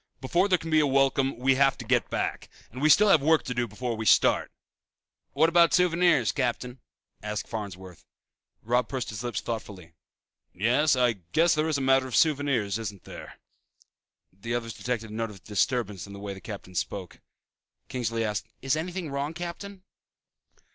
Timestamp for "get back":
1.85-2.49